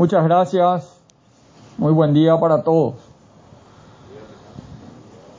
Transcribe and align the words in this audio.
Muchas 0.00 0.24
gracias. 0.24 0.96
Muy 1.76 1.92
buen 1.92 2.14
día 2.14 2.40
para 2.40 2.62
todos. 2.62 2.94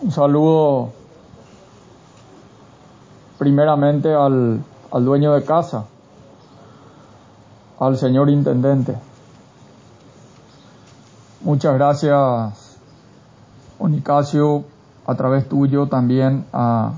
Un 0.02 0.12
saludo 0.12 0.92
primeramente 3.40 4.14
al, 4.14 4.64
al 4.92 5.04
dueño 5.04 5.34
de 5.34 5.44
casa, 5.44 5.86
al 7.80 7.98
señor 7.98 8.30
intendente. 8.30 8.96
Muchas 11.44 11.74
gracias, 11.74 12.78
Onicasio, 13.80 14.64
a 15.08 15.16
través 15.16 15.50
tuyo 15.50 15.88
también 15.88 16.46
a 16.54 16.92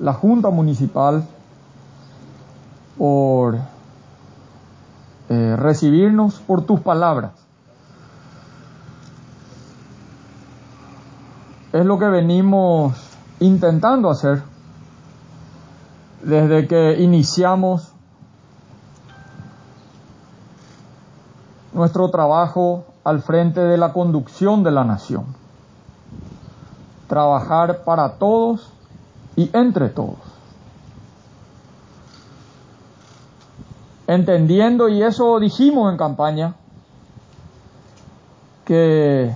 la 0.00 0.12
Junta 0.12 0.50
Municipal 0.50 1.24
por 2.98 3.73
eh, 5.34 5.56
recibirnos, 5.56 6.34
por 6.40 6.62
tus 6.62 6.80
palabras. 6.80 7.32
Es 11.72 11.84
lo 11.84 11.98
que 11.98 12.06
venimos 12.06 12.94
intentando 13.40 14.10
hacer 14.10 14.44
desde 16.22 16.68
que 16.68 17.00
iniciamos 17.00 17.92
nuestro 21.72 22.10
trabajo 22.10 22.84
al 23.02 23.20
frente 23.20 23.60
de 23.60 23.76
la 23.76 23.92
conducción 23.92 24.62
de 24.62 24.70
la 24.70 24.84
nación. 24.84 25.24
Trabajar 27.08 27.82
para 27.84 28.18
todos 28.18 28.72
y 29.34 29.50
entre 29.52 29.88
todos. 29.88 30.33
Entendiendo, 34.06 34.88
y 34.88 35.02
eso 35.02 35.40
dijimos 35.40 35.90
en 35.90 35.96
campaña, 35.96 36.54
que 38.64 39.34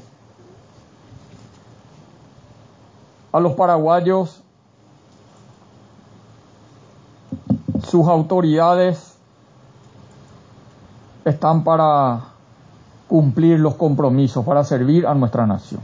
a 3.32 3.40
los 3.40 3.52
paraguayos 3.54 4.42
sus 7.88 8.06
autoridades 8.06 9.16
están 11.24 11.64
para 11.64 12.20
cumplir 13.06 13.58
los 13.58 13.74
compromisos, 13.74 14.44
para 14.44 14.64
servir 14.64 15.06
a 15.06 15.14
nuestra 15.14 15.46
nación. 15.46 15.80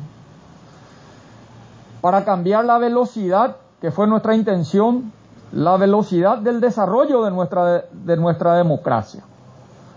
Para 2.00 2.24
cambiar 2.24 2.64
la 2.66 2.78
velocidad, 2.78 3.56
que 3.80 3.90
fue 3.90 4.06
nuestra 4.06 4.34
intención, 4.34 5.12
la 5.52 5.76
velocidad 5.76 6.38
del 6.38 6.60
desarrollo 6.60 7.22
de 7.24 7.30
nuestra, 7.30 7.84
de 7.92 8.16
nuestra 8.16 8.56
democracia, 8.56 9.22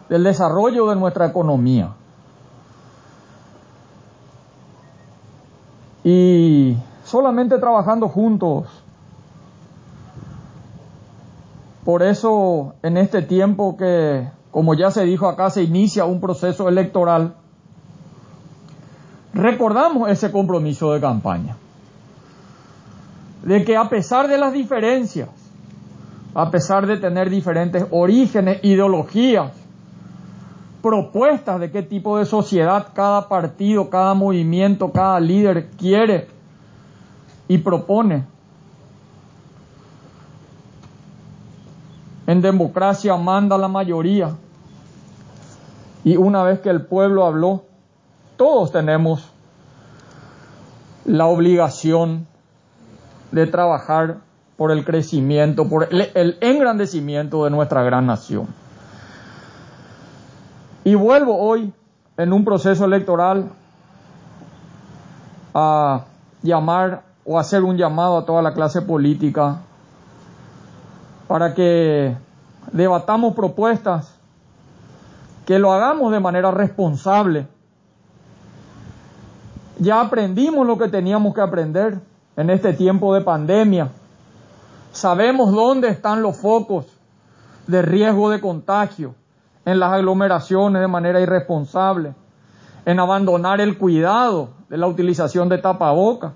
del 0.09 0.23
desarrollo 0.23 0.87
de 0.89 0.95
nuestra 0.95 1.25
economía. 1.27 1.93
Y 6.03 6.77
solamente 7.07 7.57
trabajando 7.57 8.09
juntos. 8.09 8.65
Por 11.83 12.03
eso 12.03 12.75
en 12.83 12.97
este 12.97 13.21
tiempo 13.21 13.77
que, 13.77 14.29
como 14.51 14.73
ya 14.73 14.91
se 14.91 15.03
dijo 15.03 15.27
acá, 15.27 15.49
se 15.49 15.63
inicia 15.63 16.05
un 16.05 16.19
proceso 16.19 16.67
electoral, 16.67 17.35
recordamos 19.33 20.09
ese 20.09 20.31
compromiso 20.31 20.91
de 20.91 20.99
campaña. 20.99 21.55
De 23.43 23.63
que 23.63 23.77
a 23.77 23.87
pesar 23.87 24.27
de 24.27 24.37
las 24.37 24.51
diferencias, 24.51 25.29
a 26.37 26.51
pesar 26.51 26.85
de 26.85 26.97
tener 26.97 27.31
diferentes 27.31 27.87
orígenes, 27.89 28.59
ideologías, 28.61 29.53
propuestas 30.83 31.59
de 31.59 31.71
qué 31.71 31.81
tipo 31.81 32.19
de 32.19 32.27
sociedad 32.27 32.89
cada 32.93 33.27
partido, 33.27 33.89
cada 33.89 34.13
movimiento, 34.13 34.91
cada 34.91 35.19
líder 35.19 35.71
quiere 35.71 36.27
y 37.47 37.57
propone. 37.57 38.23
En 42.27 42.39
democracia 42.43 43.17
manda 43.17 43.57
la 43.57 43.67
mayoría. 43.67 44.35
Y 46.03 46.17
una 46.17 46.43
vez 46.43 46.59
que 46.59 46.69
el 46.69 46.85
pueblo 46.85 47.25
habló, 47.25 47.63
todos 48.35 48.71
tenemos 48.71 49.27
la 51.03 51.25
obligación 51.25 52.27
de 53.31 53.47
trabajar 53.47 54.26
por 54.57 54.71
el 54.71 54.83
crecimiento, 54.83 55.69
por 55.69 55.87
el, 55.91 56.37
engrandecimiento 56.41 57.45
de 57.45 57.51
nuestra 57.51 57.83
gran 57.83 58.07
nación. 58.07 58.47
Y 60.83 60.95
vuelvo 60.95 61.37
hoy 61.37 61.71
en 62.17 62.33
un 62.33 62.43
proceso 62.43 62.85
electoral 62.85 63.51
a 65.53 66.05
llamar 66.41 67.03
o 67.23 67.37
hacer 67.37 67.63
un 67.63 67.77
llamado 67.77 68.17
a 68.17 68.25
toda 68.25 68.41
la 68.41 68.53
clase 68.53 68.81
política 68.81 69.57
para 71.27 71.53
que 71.53 72.15
debatamos 72.71 73.35
propuestas, 73.35 74.17
que 75.45 75.59
lo 75.59 75.71
hagamos 75.71 76.11
de 76.11 76.19
manera 76.19 76.51
responsable. 76.51 77.47
Ya 79.77 80.01
aprendimos 80.01 80.65
lo 80.65 80.77
que 80.77 80.87
teníamos 80.87 81.35
que 81.35 81.41
aprender 81.41 81.99
en 82.35 82.49
este 82.49 82.73
tiempo 82.73 83.13
de 83.13 83.21
pandemia. 83.21 83.89
Sabemos 84.97 85.51
dónde 85.51 85.89
están 85.89 86.23
los 86.23 86.37
focos 86.37 86.87
de 87.67 87.83
riesgo 87.83 88.31
de 88.31 88.41
contagio, 88.41 89.13
en 89.63 89.79
las 89.79 89.91
aglomeraciones 89.93 90.81
de 90.81 90.87
manera 90.87 91.21
irresponsable, 91.21 92.15
en 92.85 92.99
abandonar 92.99 93.61
el 93.61 93.77
cuidado 93.77 94.49
de 94.69 94.77
la 94.77 94.87
utilización 94.87 95.49
de 95.49 95.59
tapabocas 95.59 96.31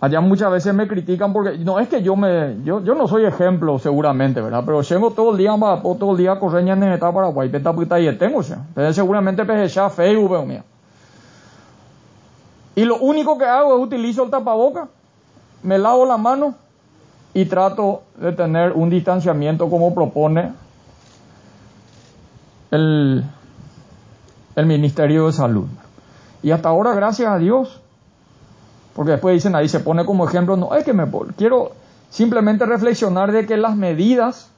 Allá 0.00 0.20
muchas 0.20 0.52
veces 0.52 0.74
me 0.74 0.86
critican 0.86 1.32
porque 1.32 1.58
no 1.58 1.80
es 1.80 1.88
que 1.88 2.02
yo 2.02 2.16
me 2.16 2.62
yo, 2.62 2.80
no 2.80 3.08
soy 3.08 3.24
ejemplo 3.24 3.78
seguramente, 3.78 4.40
¿verdad? 4.40 4.62
Pero 4.64 4.82
llego 4.82 5.10
todo 5.10 5.32
el 5.32 5.38
día 5.38 5.56
va 5.56 5.82
todo 5.82 6.12
el 6.12 6.18
día 6.18 6.38
correña 6.38 6.74
en 6.74 6.82
esta 6.84 7.12
Paraguay, 7.12 7.48
peta 7.48 7.72
puta 7.72 7.98
y 7.98 8.16
tengo. 8.16 8.40
Pero 8.74 8.92
seguramente 8.92 9.44
peje 9.44 9.68
ya 9.68 9.88
Facebook 9.88 10.30
veo 10.30 10.44
mía. 10.44 10.64
Y 12.76 12.84
lo 12.84 12.98
único 12.98 13.38
que 13.38 13.46
hago 13.46 13.74
es 13.74 13.82
utilizo 13.82 14.22
el 14.22 14.30
tapaboca, 14.30 14.88
me 15.62 15.78
lavo 15.78 16.04
la 16.04 16.18
mano 16.18 16.54
y 17.32 17.46
trato 17.46 18.02
de 18.16 18.32
tener 18.32 18.72
un 18.72 18.90
distanciamiento 18.90 19.68
como 19.70 19.94
propone 19.94 20.52
el, 22.70 23.24
el 24.54 24.66
Ministerio 24.66 25.26
de 25.26 25.32
Salud. 25.32 25.66
Y 26.42 26.50
hasta 26.50 26.68
ahora, 26.68 26.94
gracias 26.94 27.30
a 27.30 27.38
Dios, 27.38 27.80
porque 28.94 29.12
después 29.12 29.34
dicen 29.34 29.54
ahí, 29.54 29.68
se 29.68 29.80
pone 29.80 30.04
como 30.04 30.28
ejemplo, 30.28 30.56
no, 30.56 30.74
es 30.74 30.84
que 30.84 30.92
me 30.92 31.10
quiero 31.36 31.72
simplemente 32.10 32.66
reflexionar 32.66 33.32
de 33.32 33.46
que 33.46 33.56
las 33.56 33.74
medidas, 33.74 34.50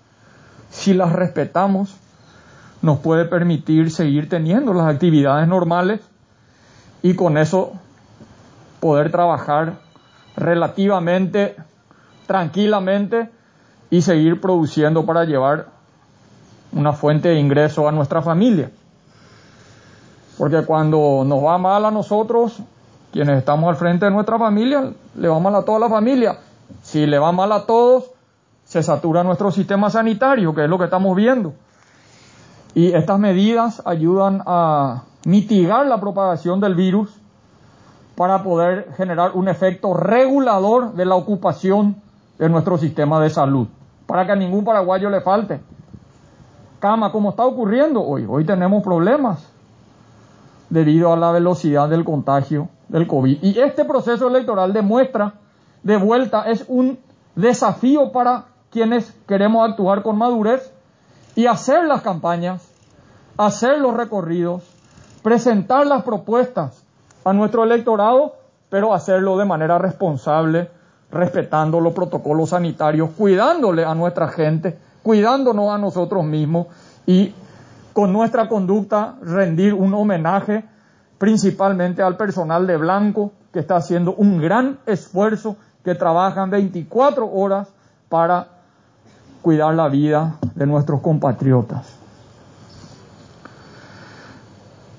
si 0.71 0.93
las 0.93 1.13
respetamos, 1.13 1.97
nos 2.83 2.99
puede 2.99 3.27
permitir 3.27 3.93
seguir 3.93 4.29
teniendo 4.29 4.75
las 4.75 4.93
actividades 4.93 5.47
normales 5.47 6.01
y 7.03 7.15
con 7.15 7.39
eso 7.39 7.75
poder 8.81 9.11
trabajar 9.11 9.75
relativamente 10.37 11.57
tranquilamente 12.27 13.31
y 13.91 14.03
seguir 14.03 14.41
produciendo 14.41 15.05
para 15.07 15.25
llevar 15.25 15.67
una 16.73 16.93
fuente 16.93 17.31
de 17.31 17.41
ingreso 17.41 17.89
a 17.89 17.93
nuestra 17.93 18.23
familia. 18.23 18.71
Porque 20.37 20.63
cuando 20.65 21.25
nos 21.27 21.43
va 21.43 21.59
mal 21.59 21.85
a 21.85 21.91
nosotros, 21.91 22.59
quienes 23.13 23.39
estamos 23.39 23.69
al 23.69 23.77
frente 23.77 24.05
de 24.05 24.13
nuestra 24.13 24.39
familia, 24.39 24.93
le 25.17 25.29
va 25.29 25.41
mal 25.41 25.55
a 25.57 25.65
toda 25.65 25.81
la 25.81 25.89
familia. 25.89 26.39
Si 26.83 27.07
le 27.07 27.19
va 27.19 27.33
mal 27.33 27.51
a 27.51 27.65
todos, 27.65 28.11
se 28.65 28.83
satura 28.83 29.25
nuestro 29.25 29.51
sistema 29.51 29.89
sanitario, 29.89 30.55
que 30.55 30.65
es 30.65 30.71
lo 30.71 30.79
que 30.79 30.85
estamos 30.85 31.17
viendo. 31.17 31.55
Y 32.75 32.93
estas 32.93 33.19
medidas 33.19 33.83
ayudan 33.87 34.43
a 34.47 35.05
mitigar 35.25 35.87
la 35.87 35.99
propagación 35.99 36.61
del 36.61 36.75
virus 36.75 37.18
para 38.19 38.43
poder 38.43 38.95
generar 38.97 39.31
un 39.35 39.47
efecto 39.47 39.95
regulador 39.95 40.95
de 40.95 41.05
la 41.05 41.15
ocupación 41.15 42.03
de 42.37 42.49
nuestro 42.49 42.77
sistema 42.77 43.21
de 43.23 43.31
salud, 43.31 43.69
para 44.09 44.27
que 44.27 44.33
a 44.33 44.35
ningún 44.35 44.65
paraguayo 44.65 45.09
le 45.09 45.21
falte 45.21 45.61
cama, 46.81 47.13
como 47.13 47.31
está 47.31 47.45
ocurriendo 47.47 48.03
hoy. 48.03 48.27
Hoy 48.29 48.45
tenemos 48.45 48.83
problemas 48.83 49.47
debido 50.69 51.13
a 51.13 51.17
la 51.17 51.31
velocidad 51.31 51.89
del 51.89 52.05
contagio 52.05 52.69
del 52.89 53.07
COVID. 53.07 53.39
Y 53.41 53.61
este 53.61 53.85
proceso 53.85 54.27
electoral 54.27 54.73
demuestra 54.73 55.35
de 55.85 55.97
vuelta, 55.97 56.43
es 56.51 56.65
un 56.67 56.99
desafío 57.37 58.11
para 58.11 58.47
quienes 58.71 59.13
queremos 59.29 59.71
actuar 59.71 60.03
con 60.03 60.19
madurez 60.19 60.73
y 61.37 61.47
hacer 61.47 61.85
las 61.85 62.03
campañas, 62.03 62.69
hacer 63.37 63.79
los 63.79 63.95
recorridos, 63.95 64.65
presentar 65.23 65.87
las 65.87 66.03
propuestas 66.03 66.83
a 67.29 67.33
nuestro 67.33 67.65
electorado, 67.65 68.35
pero 68.69 68.95
hacerlo 68.95 69.37
de 69.39 69.45
manera 69.45 69.79
responsable, 69.79 70.69
respetando 71.11 71.81
los 71.81 71.93
protocolos 71.93 72.51
sanitarios, 72.51 73.11
cuidándole 73.17 73.85
a 73.85 73.95
nuestra 73.95 74.29
gente, 74.29 74.79
cuidándonos 75.03 75.73
a 75.73 75.79
nosotros 75.79 76.25
mismos 76.25 76.67
y 77.07 77.35
con 77.93 78.13
nuestra 78.13 78.49
conducta 78.49 79.17
rendir 79.23 79.75
un 79.75 79.95
homenaje 79.95 80.65
principalmente 81.19 82.03
al 82.03 82.17
personal 82.17 82.67
de 82.67 82.77
Blanco 82.77 83.33
que 83.53 83.61
está 83.61 83.77
haciendo 83.77 84.15
un 84.15 84.41
gran 84.41 84.79
esfuerzo, 84.87 85.57
que 85.85 85.95
trabajan 85.95 86.51
24 86.51 87.29
horas 87.31 87.69
para 88.09 88.47
cuidar 89.43 89.75
la 89.75 89.89
vida 89.89 90.35
de 90.55 90.67
nuestros 90.67 91.01
compatriotas. 91.01 91.98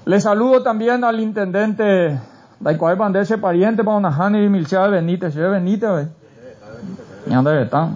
Le 0.09 0.19
saludo 0.19 0.63
también 0.63 1.03
al 1.03 1.19
intendente 1.19 2.19
Daicoay 2.59 2.97
Bandese, 2.97 3.38
pariente 3.38 3.83
para 3.83 3.97
una 3.97 4.09
Hani 4.09 4.44
y 4.44 4.50
Milcia 4.50 4.81
de 4.81 4.89
Benítez. 4.89 5.35
¿Sí 5.35 5.39
Benítez? 5.39 6.07
¿Y 7.27 7.29
dónde 7.31 7.61
está? 7.61 7.89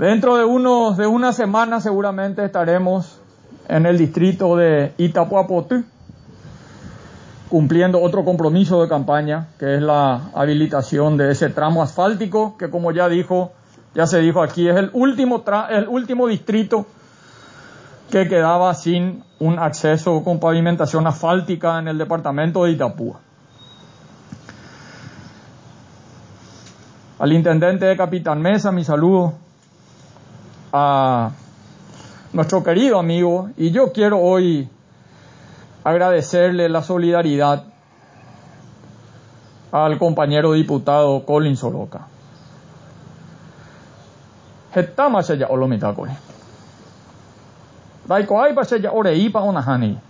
Dentro 0.00 0.36
de, 0.36 0.44
unos, 0.44 0.96
de 0.96 1.06
una 1.06 1.32
semana 1.32 1.80
seguramente 1.80 2.44
estaremos 2.44 3.20
en 3.68 3.86
el 3.86 3.98
distrito 3.98 4.56
de 4.56 4.94
Itapuapotú, 4.98 5.84
cumpliendo 7.48 8.02
otro 8.02 8.24
compromiso 8.24 8.82
de 8.82 8.88
campaña, 8.88 9.46
que 9.60 9.76
es 9.76 9.80
la 9.80 10.22
habilitación 10.34 11.16
de 11.16 11.30
ese 11.30 11.50
tramo 11.50 11.84
asfáltico, 11.84 12.56
que 12.58 12.68
como 12.68 12.90
ya 12.90 13.08
dijo, 13.08 13.52
ya 13.94 14.08
se 14.08 14.18
dijo 14.18 14.42
aquí, 14.42 14.68
es 14.68 14.74
el 14.74 14.90
último, 14.92 15.44
el 15.70 15.86
último 15.86 16.26
distrito 16.26 16.84
que 18.10 18.28
quedaba 18.28 18.74
sin 18.74 19.24
un 19.38 19.58
acceso 19.58 20.22
con 20.22 20.38
pavimentación 20.38 21.06
asfáltica 21.06 21.78
en 21.78 21.88
el 21.88 21.98
departamento 21.98 22.64
de 22.64 22.72
Itapúa. 22.72 23.20
Al 27.18 27.32
intendente 27.32 27.86
de 27.86 27.96
Capitán 27.96 28.42
Mesa, 28.42 28.72
mi 28.72 28.84
saludo 28.84 29.34
a 30.72 31.30
nuestro 32.32 32.62
querido 32.64 32.98
amigo 32.98 33.50
y 33.56 33.70
yo 33.70 33.92
quiero 33.92 34.18
hoy 34.18 34.68
agradecerle 35.84 36.68
la 36.68 36.82
solidaridad 36.82 37.64
al 39.70 39.98
compañero 39.98 40.52
diputado 40.52 41.24
Colin 41.24 41.56
Soroka. 41.56 42.06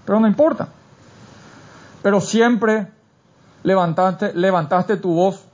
Pero 0.04 0.20
no 0.20 0.26
importa. 0.26 0.68
Pero 2.02 2.20
siempre 2.20 2.88
levantaste, 3.62 4.32
levantaste 4.34 4.96
tu 4.96 5.14
voz 5.14 5.44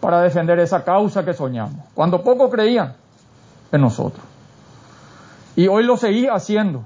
para 0.00 0.20
defender 0.22 0.58
esa 0.58 0.82
causa 0.84 1.24
que 1.24 1.34
soñamos. 1.34 1.84
Cuando 1.94 2.22
poco 2.22 2.50
creían 2.50 2.94
en 3.70 3.80
nosotros. 3.80 4.24
Y 5.56 5.68
hoy 5.68 5.84
lo 5.84 5.96
seguí 5.96 6.26
haciendo 6.26 6.84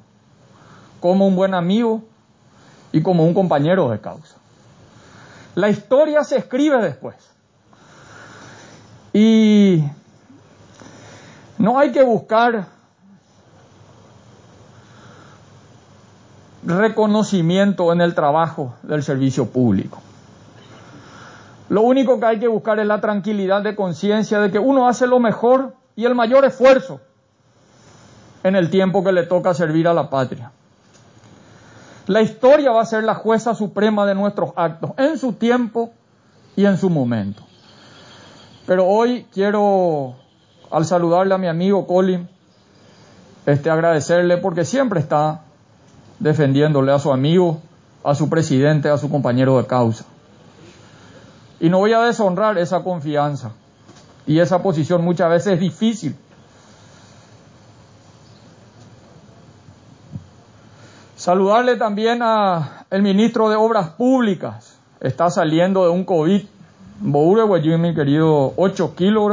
como 1.00 1.26
un 1.26 1.36
buen 1.36 1.54
amigo 1.54 2.02
y 2.92 3.02
como 3.02 3.24
un 3.24 3.34
compañero 3.34 3.90
de 3.90 4.00
causa. 4.00 4.36
La 5.54 5.68
historia 5.68 6.24
se 6.24 6.38
escribe 6.38 6.82
después. 6.82 7.14
Y 9.12 9.84
no 11.58 11.78
hay 11.78 11.92
que 11.92 12.02
buscar 12.02 12.66
reconocimiento 16.64 17.92
en 17.92 18.00
el 18.00 18.14
trabajo 18.14 18.74
del 18.82 19.02
servicio 19.02 19.46
público. 19.46 20.00
Lo 21.68 21.82
único 21.82 22.20
que 22.20 22.26
hay 22.26 22.38
que 22.38 22.48
buscar 22.48 22.78
es 22.78 22.86
la 22.86 23.00
tranquilidad 23.00 23.62
de 23.62 23.74
conciencia 23.74 24.40
de 24.40 24.50
que 24.50 24.58
uno 24.58 24.88
hace 24.88 25.06
lo 25.06 25.18
mejor 25.18 25.74
y 25.96 26.04
el 26.04 26.14
mayor 26.14 26.44
esfuerzo 26.44 27.00
en 28.42 28.56
el 28.56 28.70
tiempo 28.70 29.02
que 29.02 29.12
le 29.12 29.24
toca 29.24 29.54
servir 29.54 29.88
a 29.88 29.94
la 29.94 30.10
patria. 30.10 30.52
La 32.06 32.20
historia 32.20 32.70
va 32.70 32.82
a 32.82 32.86
ser 32.86 33.04
la 33.04 33.14
jueza 33.14 33.54
suprema 33.54 34.04
de 34.04 34.14
nuestros 34.14 34.50
actos, 34.56 34.90
en 34.98 35.18
su 35.18 35.32
tiempo 35.32 35.92
y 36.54 36.66
en 36.66 36.76
su 36.76 36.90
momento. 36.90 37.42
Pero 38.66 38.86
hoy 38.86 39.26
quiero, 39.32 40.14
al 40.70 40.84
saludarle 40.84 41.34
a 41.34 41.38
mi 41.38 41.46
amigo 41.46 41.86
Colin, 41.86 42.28
este, 43.46 43.70
agradecerle 43.70 44.36
porque 44.36 44.66
siempre 44.66 45.00
está 45.00 45.42
defendiéndole 46.18 46.92
a 46.92 46.98
su 46.98 47.12
amigo, 47.12 47.60
a 48.02 48.14
su 48.14 48.28
presidente, 48.28 48.88
a 48.88 48.98
su 48.98 49.10
compañero 49.10 49.58
de 49.58 49.66
causa. 49.66 50.04
Y 51.60 51.68
no 51.68 51.78
voy 51.78 51.92
a 51.92 52.00
deshonrar 52.00 52.58
esa 52.58 52.82
confianza 52.82 53.52
y 54.26 54.38
esa 54.38 54.62
posición 54.62 55.04
muchas 55.04 55.30
veces 55.30 55.54
es 55.54 55.60
difícil 55.60 56.16
Saludarle 61.24 61.76
también 61.76 62.20
a 62.20 62.84
el 62.90 63.00
ministro 63.00 63.48
de 63.48 63.56
Obras 63.56 63.88
Públicas. 63.92 64.78
Está 65.00 65.30
saliendo 65.30 65.84
de 65.84 65.88
un 65.88 66.04
COVID. 66.04 66.42
Boure 67.00 67.78
mi 67.78 67.94
querido, 67.94 68.52
8 68.56 68.94
kilos 68.94 69.32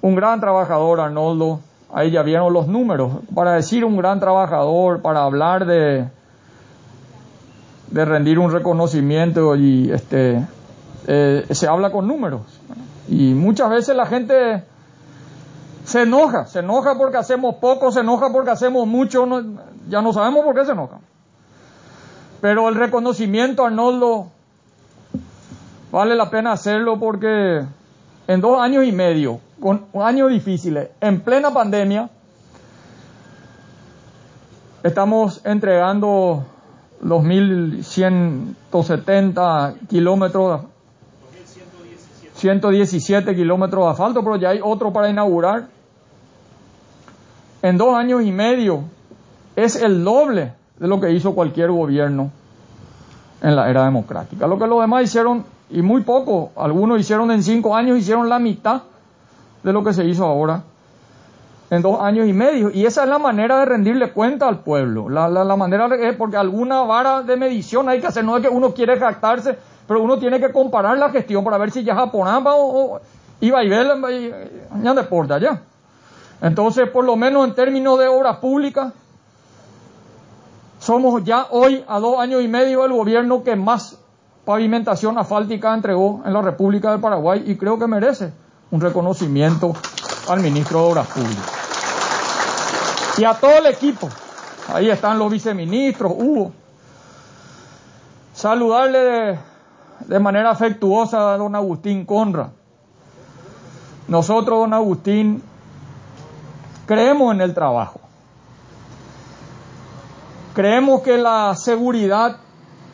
Un 0.00 0.14
gran 0.14 0.40
trabajador, 0.40 1.00
Arnoldo. 1.00 1.60
Ahí 1.92 2.10
ya 2.10 2.22
vieron 2.22 2.52
los 2.52 2.68
números. 2.68 3.12
Para 3.34 3.52
decir 3.52 3.84
un 3.84 3.96
gran 3.96 4.20
trabajador, 4.20 5.02
para 5.02 5.24
hablar 5.24 5.66
de, 5.66 6.08
de 7.88 8.04
rendir 8.04 8.38
un 8.38 8.52
reconocimiento 8.52 9.56
y 9.56 9.90
este, 9.90 10.46
eh, 11.06 11.46
se 11.50 11.66
habla 11.66 11.90
con 11.90 12.06
números. 12.06 12.42
Y 13.08 13.34
muchas 13.34 13.70
veces 13.70 13.96
la 13.96 14.06
gente 14.06 14.62
se 15.84 16.02
enoja, 16.02 16.46
se 16.46 16.60
enoja 16.60 16.96
porque 16.96 17.16
hacemos 17.16 17.56
poco, 17.56 17.90
se 17.90 18.00
enoja 18.00 18.30
porque 18.32 18.50
hacemos 18.50 18.86
mucho, 18.86 19.26
ya 19.88 20.02
no 20.02 20.12
sabemos 20.12 20.44
por 20.44 20.54
qué 20.54 20.64
se 20.64 20.72
enoja. 20.72 20.98
Pero 22.40 22.68
el 22.68 22.76
reconocimiento, 22.76 23.66
Arnoldo, 23.66 24.28
vale 25.90 26.14
la 26.14 26.30
pena 26.30 26.52
hacerlo 26.52 26.98
porque 27.00 27.64
en 28.28 28.40
dos 28.40 28.60
años 28.60 28.84
y 28.84 28.92
medio, 28.92 29.40
con 29.60 29.84
años 30.02 30.30
difíciles, 30.30 30.88
en 31.00 31.20
plena 31.20 31.52
pandemia, 31.52 32.10
estamos 34.82 35.40
entregando 35.44 36.44
los 37.02 37.22
1170 37.22 39.74
kilómetros 39.88 40.62
117 42.40 43.36
kilómetros 43.36 43.84
de 43.84 43.90
asfalto, 43.90 44.24
pero 44.24 44.36
ya 44.36 44.50
hay 44.50 44.60
otro 44.62 44.92
para 44.92 45.10
inaugurar. 45.10 45.66
En 47.60 47.76
dos 47.76 47.94
años 47.94 48.22
y 48.22 48.32
medio 48.32 48.84
es 49.56 49.76
el 49.76 50.02
doble 50.02 50.54
de 50.78 50.88
lo 50.88 51.00
que 51.00 51.12
hizo 51.12 51.34
cualquier 51.34 51.70
gobierno 51.70 52.30
en 53.42 53.56
la 53.56 53.68
era 53.68 53.84
democrática. 53.84 54.46
Lo 54.46 54.58
que 54.58 54.66
los 54.66 54.80
demás 54.80 55.04
hicieron, 55.04 55.44
y 55.68 55.82
muy 55.82 56.02
poco, 56.02 56.52
algunos 56.56 56.98
hicieron 56.98 57.30
en 57.30 57.42
cinco 57.42 57.76
años, 57.76 57.98
hicieron 57.98 58.30
la 58.30 58.38
mitad 58.38 58.84
de 59.62 59.72
lo 59.72 59.84
que 59.84 59.92
se 59.92 60.04
hizo 60.04 60.24
ahora 60.24 60.62
en 61.70 61.82
dos 61.82 62.00
años 62.00 62.26
y 62.26 62.32
medio. 62.32 62.70
Y 62.70 62.86
esa 62.86 63.04
es 63.04 63.08
la 63.08 63.18
manera 63.18 63.60
de 63.60 63.64
rendirle 63.64 64.12
cuenta 64.12 64.48
al 64.48 64.60
pueblo. 64.60 65.08
La, 65.08 65.28
la, 65.28 65.56
manera 65.56 65.88
es 65.96 66.16
porque 66.16 66.36
alguna 66.36 66.82
vara 66.82 67.22
de 67.22 67.36
medición 67.36 67.88
hay 67.88 68.00
que 68.00 68.08
hacer. 68.08 68.24
No 68.24 68.36
es 68.36 68.42
que 68.42 68.48
uno 68.48 68.74
quiere 68.74 68.98
jactarse 68.98 69.56
pero 69.90 70.04
uno 70.04 70.20
tiene 70.20 70.38
que 70.38 70.52
comparar 70.52 70.96
la 70.98 71.10
gestión 71.10 71.42
para 71.42 71.58
ver 71.58 71.72
si 71.72 71.82
ya 71.82 71.96
japonaba 71.96 72.54
o, 72.54 72.94
o 72.94 73.00
iba 73.40 73.64
y 73.64 73.68
ver, 73.68 73.88
ya 74.84 74.94
deporta 74.94 75.40
ya. 75.40 75.62
Entonces, 76.40 76.88
por 76.90 77.04
lo 77.04 77.16
menos 77.16 77.48
en 77.48 77.56
términos 77.56 77.98
de 77.98 78.06
obras 78.06 78.36
públicas, 78.36 78.92
somos 80.78 81.24
ya 81.24 81.48
hoy, 81.50 81.84
a 81.88 81.98
dos 81.98 82.20
años 82.20 82.40
y 82.40 82.46
medio, 82.46 82.84
el 82.84 82.92
gobierno 82.92 83.42
que 83.42 83.56
más 83.56 83.98
pavimentación 84.44 85.18
asfáltica 85.18 85.74
entregó 85.74 86.22
en 86.24 86.34
la 86.34 86.42
República 86.42 86.92
del 86.92 87.00
Paraguay 87.00 87.42
y 87.44 87.56
creo 87.56 87.76
que 87.76 87.88
merece 87.88 88.32
un 88.70 88.80
reconocimiento 88.80 89.74
al 90.28 90.40
ministro 90.40 90.80
de 90.80 90.90
Obras 90.90 91.06
Públicas. 91.08 91.50
Y 93.18 93.24
a 93.24 93.34
todo 93.34 93.58
el 93.58 93.66
equipo, 93.66 94.08
ahí 94.72 94.88
están 94.88 95.18
los 95.18 95.30
viceministros, 95.30 96.12
hubo. 96.16 96.52
Saludarle 98.32 98.98
de, 98.98 99.38
de 100.06 100.18
manera 100.18 100.50
afectuosa 100.50 101.34
a 101.34 101.36
don 101.36 101.54
Agustín 101.54 102.06
Conra. 102.06 102.50
Nosotros, 104.08 104.60
don 104.60 104.72
Agustín, 104.72 105.42
creemos 106.86 107.34
en 107.34 107.40
el 107.40 107.54
trabajo. 107.54 108.00
Creemos 110.54 111.02
que 111.02 111.18
la 111.18 111.54
seguridad 111.56 112.38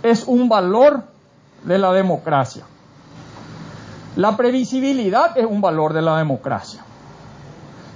es 0.03 0.25
un 0.25 0.49
valor 0.49 1.05
de 1.65 1.79
la 1.79 1.93
democracia. 1.93 2.65
La 4.17 4.37
previsibilidad 4.37 5.37
es 5.37 5.45
un 5.45 5.61
valor 5.61 5.93
de 5.93 6.03
la 6.03 6.17
democracia. 6.19 6.85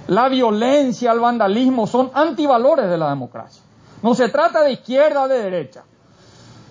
La 0.07 0.29
violencia, 0.29 1.11
el 1.11 1.19
vandalismo 1.19 1.87
son 1.87 2.11
antivalores 2.13 2.89
de 2.89 2.97
la 2.97 3.09
democracia. 3.09 3.63
No 4.03 4.13
se 4.13 4.29
trata 4.29 4.61
de 4.61 4.73
izquierda 4.73 5.23
o 5.23 5.27
de 5.27 5.41
derecha. 5.41 5.83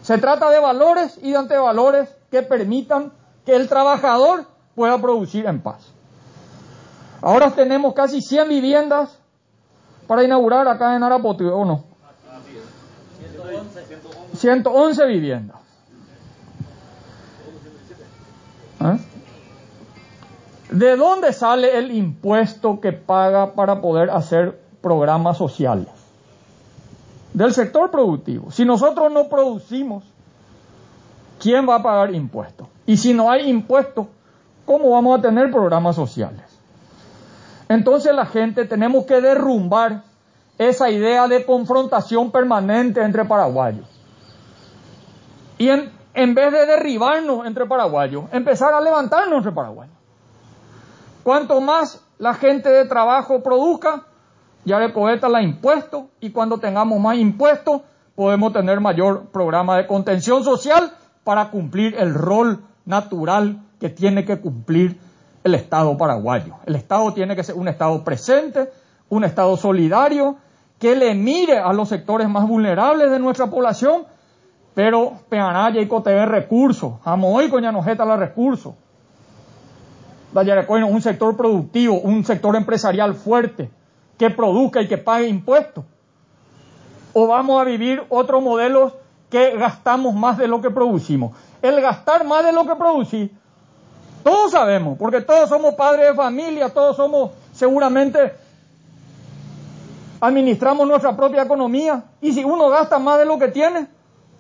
Se 0.03 0.19
trata 0.19 0.51
de 0.51 0.59
valores 0.61 1.19
y 1.23 1.31
de 1.31 1.37
antevalores 1.37 2.09
que 2.31 2.43
permitan 2.43 3.13
que 3.45 3.55
el 3.57 3.69
trabajador 3.69 4.47
pueda 4.75 4.99
producir 4.99 5.47
en 5.47 5.61
paz. 5.61 5.93
Ahora 7.23 7.51
tenemos 7.51 7.93
casi 7.95 8.23
100 8.23 8.49
viviendas 8.49 9.19
para 10.07 10.25
inaugurar 10.25 10.67
acá 10.69 10.97
en 10.97 11.03
Arapote, 11.03 11.45
¿o 11.45 11.65
no? 11.65 11.85
111 14.35 15.07
viviendas. 15.07 15.60
¿De 20.81 20.97
dónde 20.97 21.35
sale 21.35 21.77
el 21.77 21.91
impuesto 21.91 22.81
que 22.81 22.93
paga 22.93 23.53
para 23.53 23.83
poder 23.83 24.09
hacer 24.09 24.59
programas 24.81 25.37
sociales? 25.37 25.89
Del 27.35 27.53
sector 27.53 27.91
productivo. 27.91 28.51
Si 28.51 28.65
nosotros 28.65 29.13
no 29.13 29.29
producimos, 29.29 30.05
¿quién 31.39 31.69
va 31.69 31.75
a 31.75 31.83
pagar 31.83 32.15
impuestos? 32.15 32.67
Y 32.87 32.97
si 32.97 33.13
no 33.13 33.31
hay 33.31 33.51
impuestos, 33.51 34.07
¿cómo 34.65 34.89
vamos 34.93 35.19
a 35.19 35.21
tener 35.21 35.51
programas 35.51 35.97
sociales? 35.97 36.47
Entonces 37.69 38.15
la 38.15 38.25
gente 38.25 38.65
tenemos 38.65 39.05
que 39.05 39.21
derrumbar 39.21 40.05
esa 40.57 40.89
idea 40.89 41.29
de 41.29 41.45
confrontación 41.45 42.31
permanente 42.31 43.03
entre 43.03 43.27
paraguayos. 43.27 43.87
Y 45.59 45.69
en, 45.69 45.93
en 46.15 46.35
vez 46.35 46.51
de 46.51 46.65
derribarnos 46.65 47.45
entre 47.45 47.67
paraguayos, 47.67 48.25
empezar 48.33 48.73
a 48.73 48.81
levantarnos 48.81 49.37
entre 49.37 49.53
paraguayos. 49.53 50.00
Cuanto 51.23 51.61
más 51.61 52.05
la 52.19 52.35
gente 52.35 52.69
de 52.69 52.85
trabajo 52.87 53.43
produzca, 53.43 54.05
ya 54.65 54.79
de 54.79 54.91
poeta 54.91 55.29
la 55.29 55.43
impuesto 55.43 56.09
y 56.21 56.31
cuando 56.31 56.59
tengamos 56.59 57.01
más 57.01 57.17
impuestos 57.17 57.83
podemos 58.15 58.53
tener 58.53 58.81
mayor 58.81 59.27
programa 59.27 59.77
de 59.77 59.87
contención 59.87 60.45
social 60.45 60.93
para 61.25 61.51
cumplir 61.51 61.95
el 61.99 62.15
rol 62.15 62.63
natural 62.85 63.63
que 63.79 63.89
tiene 63.89 64.25
que 64.25 64.41
cumplir 64.41 64.99
el 65.45 65.55
Estado 65.55 65.97
paraguayo. 65.97 66.57
El 66.67 66.77
Estado 66.77 67.13
tiene 67.15 67.35
que 67.35 67.45
ser 67.45 67.55
un 67.55 67.69
Estado 67.69 68.05
presente, 68.05 68.71
un 69.09 69.25
Estado 69.25 69.57
solidario, 69.57 70.37
que 70.79 70.97
le 70.97 71.15
mire 71.15 71.59
a 71.59 71.73
los 71.73 71.89
sectores 71.89 72.29
más 72.29 72.47
vulnerables 72.47 73.11
de 73.11 73.19
nuestra 73.19 73.47
población, 73.49 74.05
pero 74.75 75.13
Peanaya 75.29 75.81
y 75.81 75.89
Cotever 75.89 76.29
recursos, 76.29 76.95
Amoy 77.05 77.51
Coñanojeta 77.51 78.05
los 78.05 78.19
recursos. 78.19 78.75
Un 80.33 81.03
sector 81.03 81.37
productivo, 81.37 82.01
un 82.01 82.25
sector 82.25 82.57
empresarial 82.57 83.15
fuerte, 83.15 83.71
que 84.19 84.31
produzca 84.31 84.81
y 84.83 84.89
que 84.89 84.99
pague 84.99 85.29
impuestos? 85.29 85.85
¿O 87.13 87.27
vamos 87.27 87.61
a 87.61 87.65
vivir 87.65 88.03
otro 88.09 88.41
modelo 88.41 88.97
que 89.29 89.57
gastamos 89.57 90.15
más 90.15 90.39
de 90.39 90.47
lo 90.47 90.61
que 90.61 90.71
producimos? 90.71 91.37
El 91.63 91.81
gastar 91.81 92.25
más 92.25 92.45
de 92.45 92.53
lo 92.53 92.67
que 92.67 92.77
producimos, 92.77 93.31
todos 94.23 94.53
sabemos, 94.53 94.99
porque 94.99 95.23
todos 95.23 95.49
somos 95.49 95.75
padres 95.75 96.09
de 96.09 96.15
familia, 96.15 96.69
todos 96.69 96.97
somos 96.97 97.31
seguramente 97.53 98.35
administramos 100.21 100.87
nuestra 100.87 101.17
propia 101.17 101.43
economía 101.43 102.05
y 102.21 102.33
si 102.33 102.45
uno 102.45 102.69
gasta 102.69 102.99
más 102.99 103.19
de 103.19 103.25
lo 103.25 103.39
que 103.39 103.49
tiene, 103.49 103.89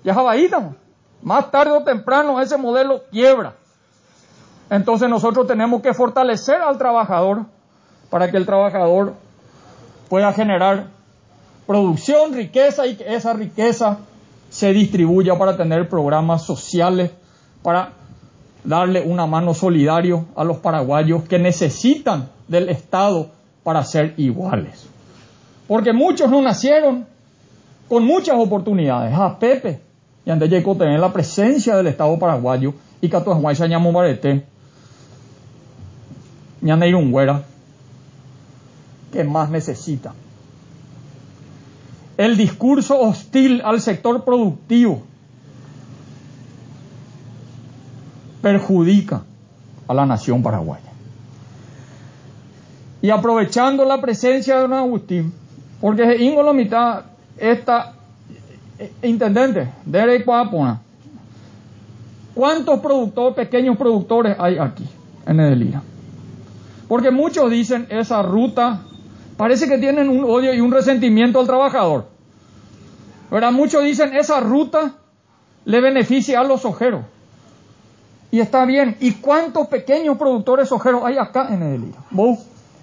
ya 0.04 0.14
estamos. 0.34 0.74
Más 1.22 1.50
tarde 1.50 1.72
o 1.72 1.82
temprano 1.82 2.40
ese 2.40 2.56
modelo 2.56 3.02
quiebra. 3.10 3.54
Entonces 4.70 5.08
nosotros 5.08 5.46
tenemos 5.48 5.82
que 5.82 5.92
fortalecer 5.92 6.62
al 6.62 6.78
trabajador 6.78 7.44
para 8.08 8.30
que 8.30 8.36
el 8.36 8.46
trabajador 8.46 9.14
pueda 10.08 10.32
generar 10.32 10.86
producción, 11.66 12.32
riqueza 12.32 12.86
y 12.86 12.96
que 12.96 13.14
esa 13.14 13.32
riqueza 13.32 13.98
se 14.48 14.72
distribuya 14.72 15.36
para 15.38 15.56
tener 15.56 15.88
programas 15.88 16.44
sociales, 16.44 17.10
para 17.62 17.92
darle 18.64 19.02
una 19.02 19.26
mano 19.26 19.54
solidario 19.54 20.26
a 20.36 20.44
los 20.44 20.58
paraguayos 20.58 21.24
que 21.24 21.38
necesitan 21.38 22.28
del 22.48 22.68
Estado 22.68 23.28
para 23.62 23.82
ser 23.84 24.14
iguales. 24.16 24.88
Porque 25.66 25.92
muchos 25.92 26.30
no 26.30 26.42
nacieron 26.42 27.06
con 27.88 28.04
muchas 28.04 28.36
oportunidades. 28.38 29.14
A 29.16 29.38
Pepe, 29.38 29.80
y 30.24 30.30
ande 30.30 30.48
llegó 30.48 30.76
tener 30.76 30.98
la 31.00 31.12
presencia 31.12 31.76
del 31.76 31.86
Estado 31.88 32.18
paraguayo 32.18 32.74
y 33.00 33.08
se 33.08 33.68
llamó 33.68 33.92
Barete, 33.92 34.44
y 36.62 36.94
un 36.94 37.10
güera, 37.10 37.42
que 39.12 39.24
más 39.24 39.50
necesita. 39.50 40.14
El 42.16 42.36
discurso 42.36 43.00
hostil 43.00 43.62
al 43.64 43.80
sector 43.80 44.24
productivo 44.24 45.02
perjudica 48.42 49.22
a 49.88 49.94
la 49.94 50.06
nación 50.06 50.42
paraguaya. 50.42 50.90
Y 53.02 53.10
aprovechando 53.10 53.84
la 53.84 54.00
presencia 54.00 54.56
de 54.56 54.60
don 54.60 54.74
Agustín, 54.74 55.32
porque 55.80 56.16
Ingo 56.22 56.42
la 56.42 56.52
mitad 56.52 57.04
esta 57.38 57.94
eh, 58.78 58.92
intendente 59.02 59.70
de 59.86 60.24
Coapona, 60.24 60.80
¿cuántos 62.34 62.80
productores, 62.80 63.34
pequeños 63.34 63.78
productores 63.78 64.36
hay 64.38 64.58
aquí 64.58 64.84
en 65.26 65.40
Edelira? 65.40 65.82
Porque 66.90 67.10
muchos 67.10 67.50
dicen 67.50 67.86
esa 67.88 68.20
ruta 68.20 68.82
Parece 69.40 69.68
que 69.68 69.78
tienen 69.78 70.10
un 70.10 70.22
odio 70.24 70.52
y 70.52 70.60
un 70.60 70.70
resentimiento 70.70 71.40
al 71.40 71.46
trabajador. 71.46 72.04
¿Verdad? 73.30 73.52
Muchos 73.52 73.82
dicen 73.82 74.14
esa 74.14 74.38
ruta 74.38 74.96
le 75.64 75.80
beneficia 75.80 76.40
a 76.40 76.44
los 76.44 76.66
ojeros. 76.66 77.06
Y 78.30 78.40
está 78.40 78.66
bien. 78.66 78.98
¿Y 79.00 79.12
cuántos 79.12 79.68
pequeños 79.68 80.18
productores 80.18 80.70
ojeros 80.72 81.04
hay 81.06 81.16
acá 81.16 81.48
en 81.54 81.62
el 81.62 81.94
Vos, 82.10 82.40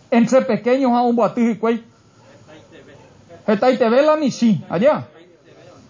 entre 0.10 0.42
pequeños 0.42 0.94
a 0.94 1.04
un 1.04 1.16
batir 1.16 1.52
y 1.52 1.58
cuey. 1.58 1.86
Está 3.46 3.70
y 3.70 3.78
te 3.78 3.86
allá. 3.86 5.08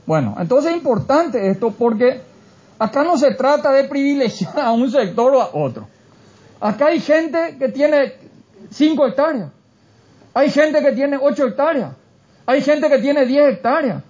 Bueno, 0.05 0.36
entonces 0.38 0.71
es 0.71 0.77
importante 0.77 1.50
esto 1.50 1.71
porque 1.71 2.19
acá 2.77 3.05
no 3.05 3.17
se 3.17 3.36
trata 3.36 3.71
de 3.71 3.86
privilegiar 3.86 4.59
a 4.59 4.74
un 4.74 4.91
sector 4.91 5.33
o 5.33 5.41
a 5.41 5.50
otro. 5.53 5.88
Acá 6.60 6.88
hay 6.88 7.00
gente 7.00 7.58
que 7.60 7.70
tiene 7.70 8.14
5 8.72 9.08
hectáreas. 9.08 9.52
Hay 10.34 10.50
gente 10.50 10.82
que 10.82 10.92
tiene 10.92 11.18
8 11.22 11.48
hectáreas. 11.48 11.94
Hay 12.46 12.62
gente 12.62 12.90
que 12.90 13.00
tiene 13.00 13.26
10 13.26 13.54
hectáreas. 13.54 14.04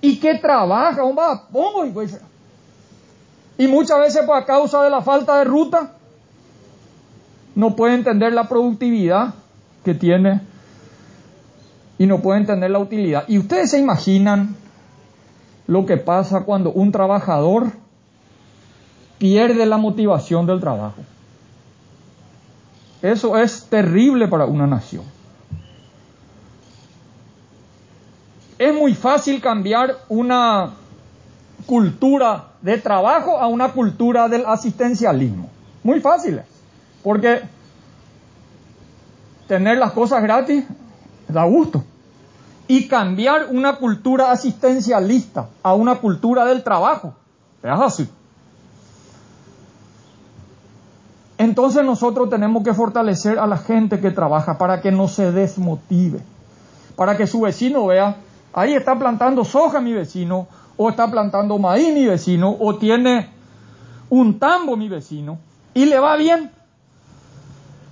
Y 0.00 0.18
que 0.18 0.34
trabaja, 0.36 1.02
un 1.02 1.16
pongo 1.50 1.92
pues. 1.92 2.20
y 3.56 3.66
muchas 3.66 3.98
veces 4.00 4.24
por 4.26 4.36
a 4.36 4.44
causa 4.44 4.82
de 4.82 4.90
la 4.90 5.00
falta 5.00 5.38
de 5.38 5.44
ruta 5.44 5.92
no 7.54 7.74
puede 7.74 7.94
entender 7.94 8.32
la 8.32 8.48
productividad 8.48 9.32
que 9.84 9.94
tiene 9.94 10.42
y 11.98 12.06
no 12.06 12.20
puede 12.20 12.40
entender 12.40 12.70
la 12.70 12.80
utilidad. 12.80 13.24
Y 13.28 13.38
ustedes 13.38 13.70
se 13.70 13.78
imaginan 13.78 14.56
lo 15.66 15.86
que 15.86 15.96
pasa 15.96 16.44
cuando 16.44 16.70
un 16.72 16.92
trabajador 16.92 17.68
pierde 19.18 19.64
la 19.64 19.78
motivación 19.78 20.46
del 20.46 20.60
trabajo. 20.60 21.00
Eso 23.04 23.36
es 23.36 23.66
terrible 23.66 24.28
para 24.28 24.46
una 24.46 24.66
nación. 24.66 25.04
es 28.58 28.74
muy 28.74 28.94
fácil 28.94 29.40
cambiar 29.40 29.96
una 30.08 30.70
cultura 31.66 32.48
de 32.62 32.78
trabajo 32.78 33.38
a 33.38 33.46
una 33.46 33.72
cultura 33.72 34.28
del 34.28 34.44
asistencialismo. 34.46 35.48
Muy 35.82 36.00
fácil. 36.00 36.40
Porque 37.02 37.42
tener 39.48 39.78
las 39.78 39.92
cosas 39.92 40.22
gratis 40.22 40.64
da 41.28 41.44
gusto. 41.44 41.84
Y 42.66 42.88
cambiar 42.88 43.48
una 43.50 43.76
cultura 43.76 44.30
asistencialista 44.30 45.48
a 45.62 45.74
una 45.74 45.96
cultura 45.96 46.46
del 46.46 46.62
trabajo. 46.62 47.14
Es 47.62 47.70
así. 47.70 48.08
Entonces 51.44 51.84
nosotros 51.84 52.30
tenemos 52.30 52.64
que 52.64 52.74
fortalecer 52.74 53.38
a 53.38 53.46
la 53.46 53.58
gente 53.58 54.00
que 54.00 54.10
trabaja 54.10 54.56
para 54.56 54.80
que 54.80 54.90
no 54.90 55.08
se 55.08 55.30
desmotive. 55.30 56.20
Para 56.96 57.16
que 57.16 57.26
su 57.26 57.42
vecino 57.42 57.86
vea 57.86 58.16
Ahí 58.54 58.72
está 58.72 58.96
plantando 58.96 59.44
soja 59.44 59.80
mi 59.80 59.92
vecino, 59.92 60.46
o 60.76 60.88
está 60.88 61.10
plantando 61.10 61.58
maíz 61.58 61.92
mi 61.92 62.06
vecino, 62.06 62.56
o 62.60 62.76
tiene 62.76 63.28
un 64.10 64.38
tambo 64.38 64.76
mi 64.76 64.88
vecino, 64.88 65.38
y 65.74 65.86
le 65.86 65.98
va 65.98 66.14
bien. 66.14 66.52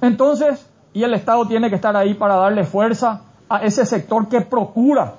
Entonces, 0.01 0.65
y 0.93 1.03
el 1.03 1.15
Estado 1.15 1.47
tiene 1.49 1.69
que 1.69 1.75
estar 1.75 1.97
ahí 1.97 2.15
para 2.15 2.37
darle 2.37 2.63
fuerza 2.63 3.23
a 3.49 3.65
ese 3.65 3.85
sector 3.85 4.29
que 4.29 4.41
procura, 4.41 5.15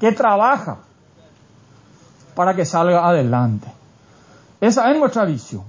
que 0.00 0.10
trabaja, 0.10 0.78
para 2.34 2.54
que 2.54 2.64
salga 2.64 3.08
adelante. 3.08 3.68
Esa 4.60 4.90
es 4.90 4.98
nuestra 4.98 5.24
visión. 5.24 5.62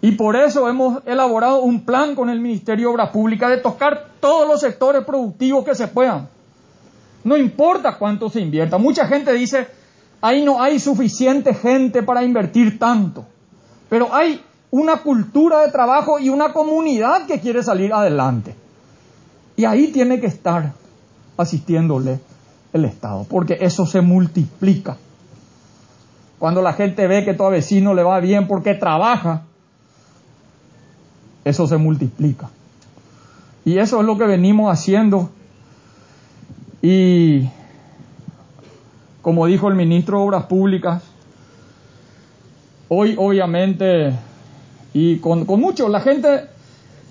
Y 0.00 0.12
por 0.12 0.36
eso 0.36 0.68
hemos 0.68 1.02
elaborado 1.06 1.62
un 1.62 1.84
plan 1.84 2.14
con 2.14 2.28
el 2.28 2.40
Ministerio 2.40 2.88
de 2.88 2.94
Obras 2.94 3.10
Públicas 3.10 3.50
de 3.50 3.56
tocar 3.58 4.10
todos 4.20 4.46
los 4.46 4.60
sectores 4.60 5.04
productivos 5.04 5.64
que 5.64 5.74
se 5.74 5.88
puedan. 5.88 6.28
No 7.24 7.36
importa 7.36 7.96
cuánto 7.98 8.28
se 8.30 8.40
invierta. 8.40 8.78
Mucha 8.78 9.06
gente 9.06 9.32
dice, 9.32 9.66
ahí 10.20 10.44
no 10.44 10.62
hay 10.62 10.78
suficiente 10.78 11.54
gente 11.54 12.02
para 12.02 12.22
invertir 12.22 12.78
tanto. 12.78 13.24
Pero 13.88 14.14
hay 14.14 14.40
una 14.70 14.98
cultura 14.98 15.62
de 15.62 15.72
trabajo 15.72 16.18
y 16.18 16.28
una 16.28 16.52
comunidad 16.52 17.26
que 17.26 17.40
quiere 17.40 17.62
salir 17.62 17.92
adelante. 17.92 18.54
Y 19.56 19.64
ahí 19.64 19.88
tiene 19.88 20.20
que 20.20 20.26
estar 20.26 20.72
asistiéndole 21.36 22.20
el 22.72 22.84
Estado, 22.84 23.26
porque 23.28 23.58
eso 23.60 23.86
se 23.86 24.02
multiplica. 24.02 24.98
Cuando 26.38 26.60
la 26.60 26.74
gente 26.74 27.06
ve 27.06 27.24
que 27.24 27.34
tu 27.34 27.48
vecino 27.48 27.94
le 27.94 28.02
va 28.02 28.20
bien 28.20 28.46
porque 28.46 28.74
trabaja, 28.74 29.45
eso 31.46 31.68
se 31.68 31.76
multiplica. 31.76 32.50
Y 33.64 33.78
eso 33.78 34.00
es 34.00 34.06
lo 34.06 34.18
que 34.18 34.24
venimos 34.24 34.72
haciendo. 34.72 35.30
Y 36.82 37.48
como 39.22 39.46
dijo 39.46 39.68
el 39.68 39.76
ministro 39.76 40.18
de 40.18 40.24
Obras 40.24 40.46
Públicas, 40.46 41.04
hoy 42.88 43.14
obviamente, 43.16 44.12
y 44.92 45.18
con, 45.18 45.44
con 45.44 45.60
mucho, 45.60 45.88
la 45.88 46.00
gente 46.00 46.48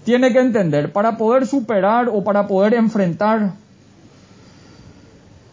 tiene 0.04 0.34
que 0.34 0.40
entender, 0.40 0.92
para 0.92 1.16
poder 1.16 1.48
superar 1.48 2.10
o 2.10 2.22
para 2.22 2.46
poder 2.46 2.74
enfrentar 2.74 3.54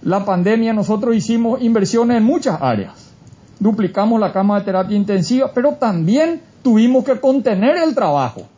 la 0.02 0.24
pandemia, 0.24 0.72
nosotros 0.72 1.14
hicimos 1.14 1.62
inversiones 1.62 2.16
en 2.16 2.24
muchas 2.24 2.60
áreas. 2.60 3.12
Duplicamos 3.60 4.18
la 4.18 4.32
cama 4.32 4.58
de 4.58 4.64
terapia 4.64 4.96
intensiva, 4.96 5.52
pero 5.54 5.74
también 5.74 6.42
tuvimos 6.64 7.04
que 7.04 7.20
contener 7.20 7.76
el 7.76 7.94
trabajo. 7.94 8.48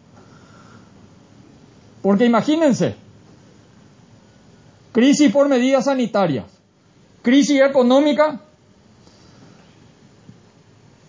Porque 2.04 2.26
imagínense, 2.26 2.94
crisis 4.92 5.32
por 5.32 5.48
medidas 5.48 5.86
sanitarias, 5.86 6.44
crisis 7.22 7.62
económica, 7.62 8.42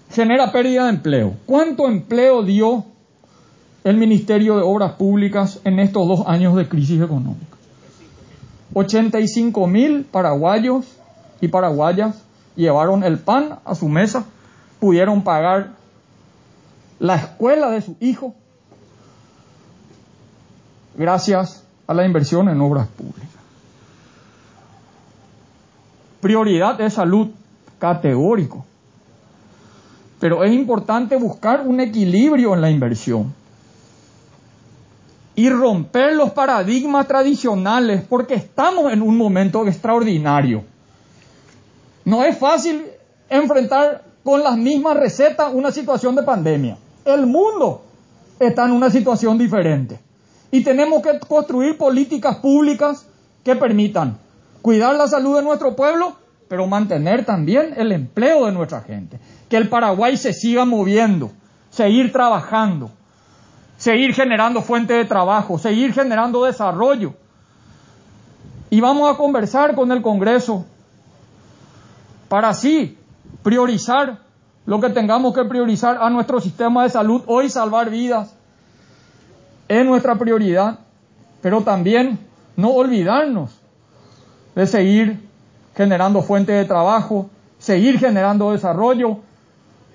genera 0.09 0.53
pérdida 0.53 0.85
de 0.85 0.91
empleo. 0.91 1.33
¿Cuánto 1.45 1.89
empleo 1.89 2.43
dio 2.43 2.85
el 3.85 3.97
Ministerio 3.97 4.55
de 4.55 4.63
Obras 4.63 4.93
Públicas 4.93 5.59
en 5.63 5.79
estos 5.79 6.07
dos 6.07 6.23
años 6.25 6.55
de 6.55 6.67
crisis 6.67 6.99
económica. 6.99 7.55
85 8.73 9.67
mil 9.67 10.05
paraguayos 10.05 10.97
y 11.39 11.49
paraguayas 11.49 12.23
llevaron 12.55 13.03
el 13.03 13.19
pan 13.19 13.59
a 13.63 13.75
su 13.75 13.87
mesa, 13.87 14.25
pudieron 14.79 15.23
pagar 15.23 15.73
la 16.97 17.15
escuela 17.15 17.69
de 17.69 17.81
su 17.81 17.95
hijo 17.99 18.33
gracias 20.97 21.63
a 21.87 21.93
la 21.93 22.05
inversión 22.05 22.49
en 22.49 22.59
obras 22.61 22.87
públicas. 22.87 23.29
Prioridad 26.21 26.77
de 26.77 26.89
salud, 26.89 27.29
categórico. 27.79 28.65
Pero 30.19 30.43
es 30.43 30.53
importante 30.53 31.17
buscar 31.17 31.61
un 31.65 31.79
equilibrio 31.79 32.53
en 32.53 32.61
la 32.61 32.71
inversión 32.71 33.33
y 35.35 35.49
romper 35.49 36.15
los 36.15 36.31
paradigmas 36.31 37.07
tradicionales 37.07 38.03
porque 38.07 38.35
estamos 38.35 38.91
en 38.91 39.01
un 39.01 39.17
momento 39.17 39.67
extraordinario. 39.67 40.63
No 42.05 42.23
es 42.23 42.37
fácil 42.37 42.85
enfrentar 43.29 44.03
con 44.23 44.41
las 44.41 44.57
mismas 44.57 44.97
recetas 44.97 45.53
una 45.53 45.71
situación 45.71 46.15
de 46.15 46.23
pandemia. 46.23 46.77
El 47.03 47.25
mundo 47.27 47.83
está 48.39 48.65
en 48.65 48.71
una 48.71 48.89
situación 48.89 49.37
diferente. 49.37 49.99
Y 50.55 50.63
tenemos 50.63 51.01
que 51.01 51.19
construir 51.19 51.77
políticas 51.77 52.37
públicas 52.37 53.05
que 53.43 53.55
permitan 53.55 54.17
cuidar 54.61 54.95
la 54.95 55.07
salud 55.07 55.35
de 55.35 55.43
nuestro 55.43 55.75
pueblo, 55.75 56.15
pero 56.47 56.67
mantener 56.67 57.25
también 57.25 57.73
el 57.77 57.91
empleo 57.91 58.45
de 58.45 58.51
nuestra 58.51 58.81
gente. 58.81 59.19
Que 59.49 59.57
el 59.57 59.69
Paraguay 59.69 60.17
se 60.17 60.33
siga 60.33 60.65
moviendo, 60.65 61.31
seguir 61.69 62.11
trabajando 62.11 62.91
seguir 63.77 64.13
generando 64.13 64.61
fuentes 64.61 64.97
de 64.97 65.05
trabajo, 65.05 65.57
seguir 65.57 65.93
generando 65.93 66.45
desarrollo. 66.45 67.13
Y 68.69 68.81
vamos 68.81 69.13
a 69.13 69.17
conversar 69.17 69.75
con 69.75 69.91
el 69.91 70.01
Congreso 70.01 70.65
para 72.29 72.49
así 72.49 72.97
priorizar 73.43 74.19
lo 74.65 74.81
que 74.81 74.89
tengamos 74.89 75.35
que 75.35 75.45
priorizar 75.45 75.97
a 76.01 76.09
nuestro 76.09 76.41
sistema 76.41 76.83
de 76.83 76.89
salud. 76.89 77.21
Hoy 77.27 77.49
salvar 77.49 77.89
vidas 77.89 78.35
es 79.67 79.85
nuestra 79.85 80.15
prioridad, 80.15 80.79
pero 81.41 81.61
también 81.61 82.19
no 82.55 82.69
olvidarnos 82.71 83.51
de 84.55 84.67
seguir 84.67 85.27
generando 85.75 86.21
fuentes 86.21 86.55
de 86.55 86.65
trabajo, 86.65 87.29
seguir 87.57 87.99
generando 87.99 88.51
desarrollo. 88.51 89.19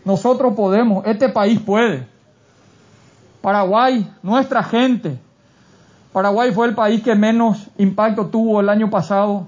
Nosotros 0.04 0.54
podemos, 0.54 1.06
este 1.06 1.28
país 1.28 1.60
puede. 1.60 2.06
Paraguay, 3.40 4.10
nuestra 4.22 4.62
gente. 4.62 5.18
Paraguay 6.12 6.52
fue 6.52 6.66
el 6.66 6.74
país 6.74 7.02
que 7.02 7.14
menos 7.14 7.68
impacto 7.78 8.26
tuvo 8.26 8.60
el 8.60 8.68
año 8.68 8.90
pasado 8.90 9.46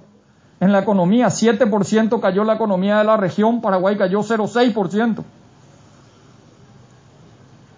en 0.61 0.72
la 0.72 0.78
economía. 0.78 1.26
7% 1.26 2.20
cayó 2.20 2.44
la 2.44 2.54
economía 2.54 2.98
de 2.98 3.04
la 3.04 3.16
región, 3.16 3.61
Paraguay 3.61 3.98
cayó 3.98 4.20
0,6%. 4.20 5.24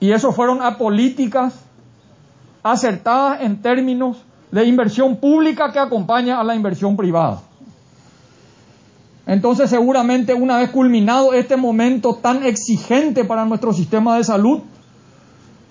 Y 0.01 0.13
eso 0.13 0.33
fueron 0.33 0.61
a 0.61 0.77
políticas 0.77 1.64
acertadas 2.65 3.43
en 3.43 3.63
términos 3.63 4.17
de 4.51 4.65
inversión 4.65 5.17
pública 5.17 5.71
que 5.71 5.79
acompaña 5.79 6.41
a 6.41 6.45
la 6.45 6.57
inversión 6.57 6.97
privada. 6.97 7.43
Entonces 9.27 9.71
seguramente 9.71 10.35
una 10.35 10.59
vez 10.59 10.71
culminado 10.71 11.33
este 11.33 11.57
momento 11.57 12.17
tan 12.17 12.45
exigente 12.45 13.25
para 13.25 13.45
nuestro 13.45 13.73
sistema 13.73 14.17
de 14.17 14.25
salud, 14.25 14.63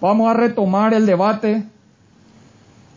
Vamos 0.04 0.30
a 0.30 0.34
retomar 0.34 0.94
el 0.94 1.06
debate. 1.06 1.66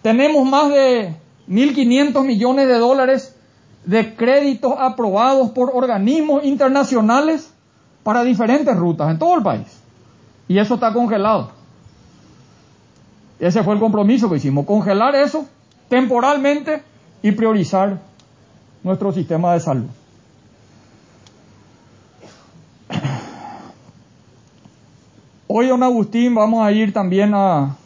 Tenemos 0.03 0.45
más 0.45 0.71
de 0.71 1.15
1.500 1.49 2.25
millones 2.25 2.67
de 2.67 2.79
dólares 2.79 3.39
de 3.85 4.17
créditos 4.17 4.73
aprobados 4.77 5.51
por 5.51 5.71
organismos 5.73 6.43
internacionales 6.43 7.55
para 8.03 8.25
diferentes 8.25 8.77
rutas 8.77 9.09
en 9.09 9.21
todo 9.21 9.37
el 9.37 9.45
país. 9.45 9.81
Y 10.49 10.59
eso 10.59 10.75
está 10.75 10.93
congelado. 10.93 11.53
Ese 13.39 13.63
fue 13.63 13.75
el 13.75 13.81
compromiso 13.81 14.31
que 14.31 14.37
hicimos, 14.37 14.65
congelar 14.67 15.15
eso 15.15 15.47
temporalmente 15.89 16.83
y 17.23 17.33
priorizar 17.33 18.01
nuestro 18.83 19.13
sistema 19.13 19.53
de 19.53 19.61
salud. 19.61 19.87
Hoy, 25.49 25.69
don 25.69 25.83
Agustín, 25.83 26.35
vamos 26.35 26.67
a 26.67 26.73
ir 26.73 26.93
también 26.93 27.33
a 27.35 27.77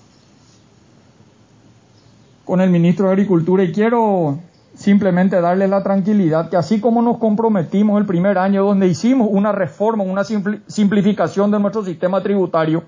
con 2.44 2.60
el 2.60 2.70
ministro 2.70 3.06
de 3.06 3.12
Agricultura 3.12 3.62
y 3.62 3.70
quiero 3.70 4.38
simplemente 4.74 5.40
darle 5.40 5.68
la 5.68 5.84
tranquilidad 5.84 6.48
que 6.50 6.56
así 6.56 6.80
como 6.80 7.00
nos 7.00 7.18
comprometimos 7.18 8.00
el 8.00 8.06
primer 8.06 8.38
año 8.38 8.64
donde 8.64 8.88
hicimos 8.88 9.28
una 9.30 9.52
reforma, 9.52 10.02
una 10.02 10.24
simplificación 10.24 11.52
de 11.52 11.60
nuestro 11.60 11.84
sistema 11.84 12.22
tributario, 12.22 12.82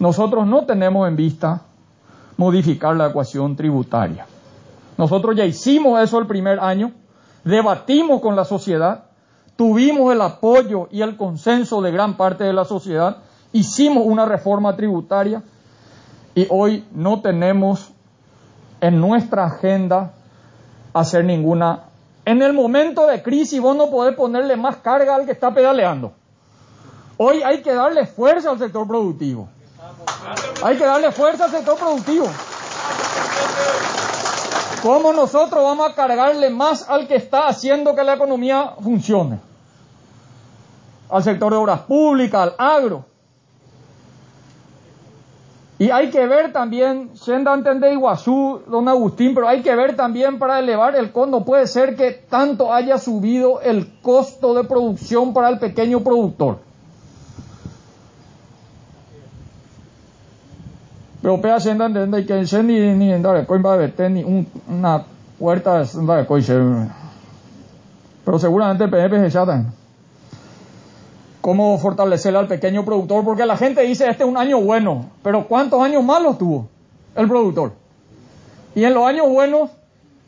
nosotros 0.00 0.46
no 0.46 0.64
tenemos 0.64 1.06
en 1.06 1.14
vista 1.14 1.60
modificar 2.38 2.96
la 2.96 3.08
ecuación 3.08 3.54
tributaria. 3.54 4.26
Nosotros 4.96 5.36
ya 5.36 5.44
hicimos 5.44 6.02
eso 6.02 6.18
el 6.18 6.26
primer 6.26 6.58
año, 6.58 6.92
debatimos 7.44 8.22
con 8.22 8.34
la 8.34 8.46
sociedad, 8.46 9.04
tuvimos 9.56 10.10
el 10.12 10.22
apoyo 10.22 10.88
y 10.90 11.02
el 11.02 11.18
consenso 11.18 11.82
de 11.82 11.92
gran 11.92 12.16
parte 12.16 12.44
de 12.44 12.54
la 12.54 12.64
sociedad, 12.64 13.18
hicimos 13.52 14.04
una 14.06 14.24
reforma 14.24 14.74
tributaria 14.74 15.42
y 16.34 16.46
hoy 16.48 16.84
no 16.92 17.20
tenemos 17.20 17.90
en 18.80 19.00
nuestra 19.02 19.44
agenda 19.44 20.12
hacer 20.94 21.26
ninguna. 21.26 21.80
En 22.24 22.40
el 22.40 22.54
momento 22.54 23.06
de 23.06 23.22
crisis 23.22 23.60
vos 23.60 23.76
no 23.76 23.90
podés 23.90 24.16
ponerle 24.16 24.56
más 24.56 24.76
carga 24.76 25.14
al 25.14 25.26
que 25.26 25.32
está 25.32 25.52
pedaleando. 25.52 26.12
Hoy 27.18 27.42
hay 27.42 27.60
que 27.60 27.74
darle 27.74 28.06
fuerza 28.06 28.50
al 28.50 28.58
sector 28.58 28.88
productivo. 28.88 29.50
Hay 30.62 30.76
que 30.76 30.84
darle 30.84 31.12
fuerza 31.12 31.44
al 31.44 31.50
sector 31.50 31.78
productivo. 31.78 32.26
¿Cómo 34.82 35.12
nosotros 35.12 35.62
vamos 35.62 35.90
a 35.90 35.94
cargarle 35.94 36.50
más 36.50 36.88
al 36.88 37.06
que 37.06 37.16
está 37.16 37.48
haciendo 37.48 37.94
que 37.94 38.02
la 38.02 38.14
economía 38.14 38.74
funcione? 38.82 39.50
al 41.10 41.22
sector 41.22 41.52
de 41.52 41.58
obras 41.58 41.80
públicas, 41.80 42.40
al 42.40 42.54
agro. 42.56 43.04
Y 45.78 45.90
hay 45.90 46.10
que 46.10 46.26
ver 46.26 46.52
también, 46.52 47.16
Senda 47.16 47.54
entender 47.54 47.92
Iguazú, 47.92 48.60
don 48.66 48.86
Agustín, 48.86 49.34
pero 49.34 49.48
hay 49.48 49.62
que 49.62 49.74
ver 49.74 49.96
también 49.96 50.38
para 50.38 50.58
elevar 50.58 50.94
el 50.94 51.10
costo. 51.10 51.42
puede 51.42 51.66
ser 51.66 51.96
que 51.96 52.12
tanto 52.12 52.72
haya 52.72 52.98
subido 52.98 53.60
el 53.62 54.00
costo 54.02 54.54
de 54.54 54.64
producción 54.64 55.32
para 55.32 55.48
el 55.48 55.58
pequeño 55.58 56.00
productor. 56.00 56.58
Pero 61.22 61.40
pea 61.40 61.60
Senda 61.60 61.86
entender 61.86 62.26
que 62.26 62.62
ni 62.62 62.94
ni 62.94 63.12
andar 63.12 63.46
va 63.46 63.74
a 63.74 64.08
ni 64.08 64.46
una 64.68 65.04
puerta 65.38 65.82
Pero 68.24 68.38
seguramente 68.38 68.88
PNP 68.88 69.18
se 69.20 69.30
chata. 69.30 69.64
cómo 71.40 71.78
fortalecer 71.78 72.36
al 72.36 72.46
pequeño 72.46 72.84
productor, 72.84 73.24
porque 73.24 73.46
la 73.46 73.56
gente 73.56 73.82
dice, 73.82 74.08
este 74.08 74.24
es 74.24 74.28
un 74.28 74.36
año 74.36 74.60
bueno, 74.60 75.10
pero 75.22 75.46
¿cuántos 75.46 75.82
años 75.82 76.04
malos 76.04 76.38
tuvo 76.38 76.68
el 77.16 77.28
productor? 77.28 77.72
Y 78.74 78.84
en 78.84 78.94
los 78.94 79.06
años 79.06 79.28
buenos 79.28 79.70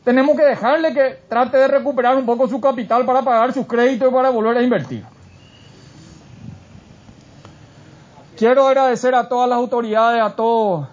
tenemos 0.05 0.37
que 0.37 0.45
dejarle 0.45 0.93
que 0.93 1.19
trate 1.29 1.59
de 1.59 1.69
recuperar 1.69 2.17
un 2.17 2.27
poco 2.27 2.49
su 2.49 2.61
capital 2.61 3.05
para 3.05 3.23
pagar 3.23 3.53
sus 3.53 3.67
créditos 3.67 4.11
y 4.11 4.13
para 4.13 4.31
volver 4.31 4.57
a 4.57 4.63
invertir. 4.63 5.05
Quiero 8.37 8.67
agradecer 8.67 9.15
a 9.15 9.29
todas 9.29 9.49
las 9.49 9.59
autoridades, 9.59 10.23
a 10.23 10.35
todos 10.35 10.87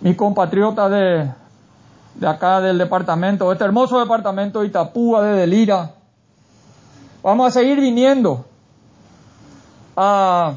mis 0.00 0.16
compatriotas 0.16 0.90
de, 0.90 1.32
de 2.14 2.28
acá 2.28 2.60
del 2.60 2.76
departamento, 2.76 3.48
de 3.48 3.54
este 3.54 3.64
hermoso 3.64 3.98
departamento 3.98 4.60
de 4.60 4.66
Itapúa, 4.66 5.22
de 5.22 5.36
Delira. 5.38 5.92
Vamos 7.22 7.48
a 7.48 7.50
seguir 7.50 7.80
viniendo 7.80 8.44
a, 9.96 10.52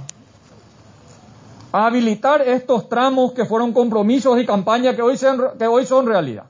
a 1.71 1.86
habilitar 1.86 2.41
estos 2.41 2.89
tramos 2.89 3.32
que 3.32 3.45
fueron 3.45 3.71
compromisos 3.71 4.38
y 4.38 4.45
campañas 4.45 4.95
que 4.95 5.01
hoy, 5.01 5.17
que 5.58 5.67
hoy 5.67 5.86
son 5.86 6.08
realidad. 6.08 6.45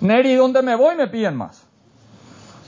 Neri, 0.00 0.34
donde 0.34 0.62
me 0.62 0.76
voy 0.76 0.96
me 0.96 1.08
piden 1.08 1.36
más. 1.36 1.62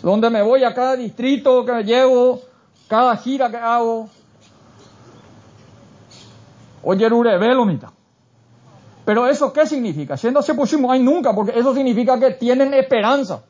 Donde 0.03 0.29
me 0.29 0.43
voy 0.43 0.65
a 0.65 0.75
cada 0.75 0.97
distrito 0.97 1.65
que 1.65 1.83
llevo, 1.83 2.41
cada 2.89 3.17
gira 3.17 3.51
que 3.51 3.57
hago. 3.57 4.11
Pero 9.05 9.27
eso 9.29 9.53
qué 9.53 9.67
significa? 9.67 10.17
Siendo 10.17 10.43
pusimos 10.43 10.91
hay 10.91 11.03
nunca, 11.03 11.35
porque 11.35 11.59
eso 11.59 11.73
significa 11.75 12.19
que 12.19 12.33
tienen 12.33 12.75
esperanza. 12.75 13.43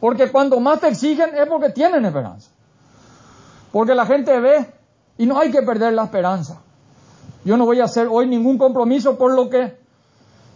Porque 0.00 0.30
cuando 0.30 0.58
más 0.60 0.80
te 0.80 0.88
exigen 0.88 1.34
es 1.34 1.46
porque 1.46 1.70
tienen 1.70 2.04
esperanza. 2.04 2.50
Porque 3.70 3.94
la 3.94 4.06
gente 4.06 4.38
ve 4.40 4.66
y 5.18 5.26
no 5.26 5.38
hay 5.38 5.50
que 5.50 5.62
perder 5.62 5.92
la 5.92 6.04
esperanza. 6.04 6.60
Yo 7.44 7.56
no 7.56 7.66
voy 7.66 7.80
a 7.80 7.84
hacer 7.84 8.08
hoy 8.10 8.26
ningún 8.26 8.56
compromiso 8.56 9.18
por 9.18 9.34
lo 9.34 9.50
que 9.50 9.76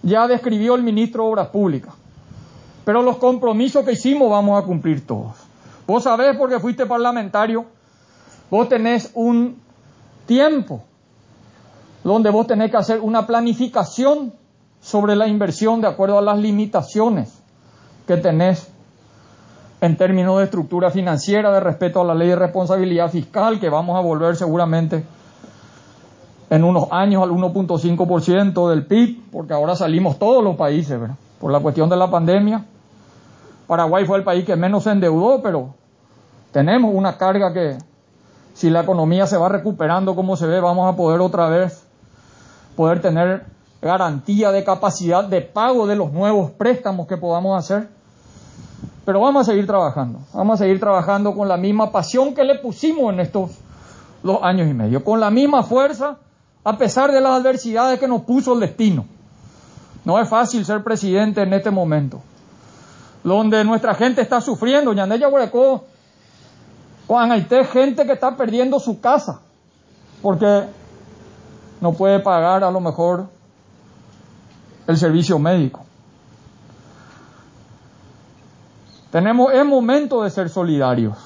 ya 0.02 0.26
describió 0.26 0.74
el 0.74 0.82
ministro 0.82 1.24
de 1.24 1.30
Obras 1.30 1.48
Públicas. 1.48 1.94
Pero 2.84 3.02
los 3.02 3.18
compromisos 3.18 3.84
que 3.84 3.92
hicimos 3.92 4.30
vamos 4.30 4.62
a 4.62 4.66
cumplir 4.66 5.06
todos. 5.06 5.32
Vos 5.86 6.04
sabés 6.04 6.36
porque 6.36 6.58
fuiste 6.58 6.86
parlamentario, 6.86 7.66
vos 8.50 8.68
tenés 8.68 9.10
un 9.14 9.60
tiempo 10.26 10.84
donde 12.04 12.30
vos 12.30 12.46
tenés 12.46 12.70
que 12.70 12.76
hacer 12.76 13.00
una 13.00 13.26
planificación 13.26 14.32
sobre 14.80 15.14
la 15.14 15.28
inversión 15.28 15.80
de 15.80 15.88
acuerdo 15.88 16.18
a 16.18 16.22
las 16.22 16.38
limitaciones 16.38 17.42
que 18.06 18.16
tenés 18.16 18.70
en 19.80 19.96
términos 19.96 20.38
de 20.38 20.44
estructura 20.44 20.90
financiera, 20.90 21.52
de 21.52 21.60
respeto 21.60 22.00
a 22.00 22.04
la 22.04 22.14
ley 22.14 22.28
de 22.28 22.36
responsabilidad 22.36 23.10
fiscal, 23.10 23.58
que 23.58 23.68
vamos 23.68 23.96
a 23.96 24.00
volver 24.00 24.36
seguramente 24.36 25.04
en 26.50 26.64
unos 26.64 26.88
años 26.90 27.22
al 27.22 27.30
1.5% 27.30 28.70
del 28.70 28.86
PIB, 28.86 29.30
porque 29.32 29.54
ahora 29.54 29.74
salimos 29.74 30.18
todos 30.18 30.44
los 30.44 30.56
países, 30.56 31.00
¿verdad? 31.00 31.16
Por 31.40 31.50
la 31.50 31.60
cuestión 31.60 31.88
de 31.88 31.96
la 31.96 32.10
pandemia. 32.10 32.64
Paraguay 33.66 34.04
fue 34.04 34.18
el 34.18 34.24
país 34.24 34.44
que 34.44 34.54
menos 34.54 34.84
se 34.84 34.90
endeudó, 34.90 35.40
pero 35.42 35.74
tenemos 36.52 36.94
una 36.94 37.16
carga 37.16 37.52
que 37.52 37.78
si 38.54 38.70
la 38.70 38.82
economía 38.82 39.26
se 39.26 39.36
va 39.36 39.48
recuperando 39.48 40.14
como 40.14 40.36
se 40.36 40.46
ve, 40.46 40.60
vamos 40.60 40.92
a 40.92 40.96
poder 40.96 41.20
otra 41.20 41.48
vez 41.48 41.81
poder 42.76 43.00
tener 43.00 43.46
garantía 43.80 44.52
de 44.52 44.64
capacidad 44.64 45.24
de 45.24 45.40
pago 45.40 45.86
de 45.86 45.96
los 45.96 46.12
nuevos 46.12 46.52
préstamos 46.52 47.06
que 47.06 47.16
podamos 47.16 47.58
hacer. 47.58 47.88
Pero 49.04 49.20
vamos 49.20 49.48
a 49.48 49.50
seguir 49.50 49.66
trabajando, 49.66 50.20
vamos 50.32 50.60
a 50.60 50.64
seguir 50.64 50.78
trabajando 50.78 51.34
con 51.34 51.48
la 51.48 51.56
misma 51.56 51.90
pasión 51.90 52.34
que 52.34 52.44
le 52.44 52.58
pusimos 52.60 53.12
en 53.12 53.18
estos 53.18 53.50
dos 54.22 54.38
años 54.42 54.68
y 54.68 54.74
medio, 54.74 55.02
con 55.02 55.18
la 55.18 55.30
misma 55.30 55.64
fuerza, 55.64 56.18
a 56.62 56.78
pesar 56.78 57.10
de 57.10 57.20
las 57.20 57.40
adversidades 57.40 57.98
que 57.98 58.06
nos 58.06 58.22
puso 58.22 58.54
el 58.54 58.60
destino. 58.60 59.04
No 60.04 60.20
es 60.20 60.28
fácil 60.28 60.64
ser 60.64 60.84
presidente 60.84 61.42
en 61.42 61.52
este 61.52 61.72
momento, 61.72 62.20
donde 63.24 63.64
nuestra 63.64 63.94
gente 63.94 64.20
está 64.20 64.40
sufriendo. 64.40 64.92
Yandeya 64.92 65.28
Hueco, 65.28 65.84
Juan 67.08 67.32
Haité, 67.32 67.64
gente 67.64 68.06
que 68.06 68.12
está 68.12 68.36
perdiendo 68.36 68.78
su 68.78 69.00
casa, 69.00 69.40
porque 70.22 70.64
no 71.82 71.92
puede 71.92 72.20
pagar 72.20 72.62
a 72.62 72.70
lo 72.70 72.80
mejor 72.80 73.26
el 74.86 74.96
servicio 74.96 75.40
médico. 75.40 75.84
Tenemos, 79.10 79.52
es 79.52 79.64
momento 79.64 80.22
de 80.22 80.30
ser 80.30 80.48
solidarios 80.48 81.18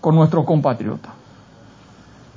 con 0.00 0.14
nuestros 0.14 0.46
compatriotas. 0.46 1.12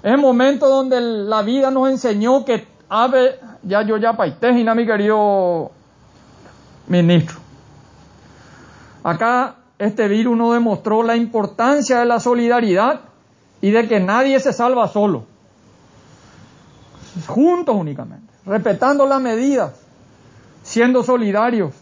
Es 0.03 0.19
momento 0.19 0.67
donde 0.67 0.99
la 0.99 1.41
vida 1.43 1.71
nos 1.71 1.89
enseñó 1.89 2.43
que 2.43 2.67
ave, 2.89 3.39
ya 3.63 3.83
yo 3.83 3.95
ya 3.95 4.17
paitejina, 4.17 4.75
mi 4.75 4.85
querido 4.85 5.71
ministro. 6.87 7.37
Acá 9.01 9.55
este 9.79 10.09
virus 10.09 10.37
nos 10.37 10.53
demostró 10.53 11.03
la 11.03 11.15
importancia 11.15 11.99
de 11.99 12.05
la 12.05 12.19
solidaridad 12.19 12.99
y 13.61 13.71
de 13.71 13.87
que 13.87 14.01
nadie 14.01 14.41
se 14.41 14.51
salva 14.51 14.89
solo 14.89 15.32
juntos 17.27 17.75
únicamente, 17.75 18.33
respetando 18.45 19.05
las 19.05 19.21
medidas, 19.21 19.73
siendo 20.63 21.03
solidarios, 21.03 21.73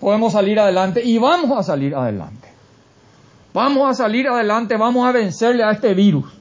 podemos 0.00 0.32
salir 0.32 0.58
adelante 0.58 1.02
y 1.04 1.18
vamos 1.18 1.58
a 1.58 1.62
salir 1.62 1.94
adelante. 1.94 2.48
Vamos 3.52 3.90
a 3.90 3.94
salir 3.94 4.28
adelante, 4.28 4.76
vamos 4.76 5.08
a 5.08 5.12
vencerle 5.12 5.64
a 5.64 5.72
este 5.72 5.94
virus 5.94 6.40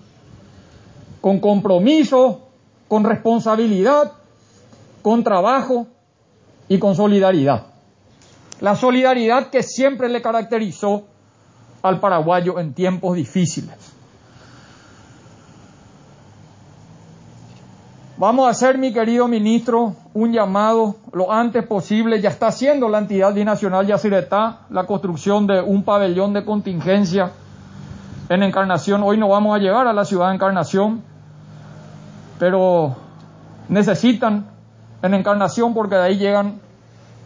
con 1.21 1.39
compromiso, 1.39 2.47
con 2.87 3.03
responsabilidad, 3.03 4.13
con 5.01 5.23
trabajo 5.23 5.87
y 6.67 6.79
con 6.79 6.95
solidaridad. 6.95 7.67
La 8.61 8.75
solidaridad 8.75 9.49
que 9.49 9.63
siempre 9.63 10.09
le 10.09 10.21
caracterizó 10.21 11.05
al 11.81 11.99
paraguayo 11.99 12.59
en 12.59 12.73
tiempos 12.73 13.15
difíciles. 13.15 13.88
Vamos 18.19 18.47
a 18.47 18.49
hacer, 18.49 18.77
mi 18.77 18.91
querido 18.91 19.29
ministro, 19.29 19.95
un 20.13 20.33
llamado 20.33 20.97
lo 21.13 21.31
antes 21.31 21.65
posible. 21.65 22.19
Ya 22.19 22.27
está 22.27 22.47
haciendo 22.47 22.89
la 22.89 22.97
entidad 22.97 23.33
binacional 23.33 23.87
Yacyretá 23.87 24.63
la 24.69 24.85
construcción 24.85 25.47
de 25.47 25.61
un 25.61 25.83
pabellón 25.83 26.33
de 26.33 26.43
contingencia 26.43 27.31
en 28.27 28.43
Encarnación. 28.43 29.03
Hoy 29.03 29.17
no 29.17 29.29
vamos 29.29 29.55
a 29.55 29.59
llegar 29.59 29.87
a 29.87 29.93
la 29.93 30.03
ciudad 30.03 30.27
de 30.27 30.35
Encarnación, 30.35 31.01
pero 32.39 32.97
necesitan 33.69 34.47
en 35.01 35.13
Encarnación 35.13 35.73
porque 35.73 35.95
de 35.95 36.01
ahí 36.01 36.17
llegan 36.17 36.59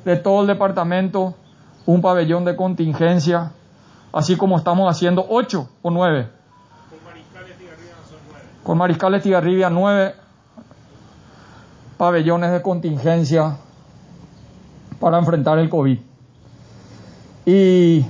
de 0.06 0.16
todo 0.16 0.42
el 0.42 0.48
departamento 0.48 1.34
un 1.88 2.04
pabellón 2.04 2.46
de 2.46 2.56
contingencia, 2.56 3.52
así 4.12 4.38
como 4.38 4.60
estamos 4.60 4.88
haciendo 4.96 5.26
ocho 5.28 5.70
o 5.82 5.90
nueve. 5.90 6.30
Con 6.92 7.04
Mariscales 7.04 7.58
Tigarribia 7.58 7.96
son 8.08 8.20
nueve. 8.30 8.48
Con 8.62 8.78
Mariscales 8.78 9.24
Tigarribia 9.24 9.70
nueve 9.72 10.23
pabellones 11.98 12.52
de 12.52 12.62
contingencia 12.62 13.58
para 15.00 15.18
enfrentar 15.18 15.60
el 15.60 15.70
COVID. 15.70 16.00
Y 17.46 18.06